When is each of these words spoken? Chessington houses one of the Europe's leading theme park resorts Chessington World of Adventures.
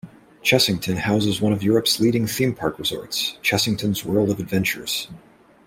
Chessington 0.41 0.97
houses 0.97 1.39
one 1.41 1.53
of 1.53 1.59
the 1.59 1.65
Europe's 1.67 1.99
leading 1.99 2.25
theme 2.25 2.55
park 2.55 2.79
resorts 2.79 3.37
Chessington 3.43 4.03
World 4.03 4.31
of 4.31 4.39
Adventures. 4.39 5.07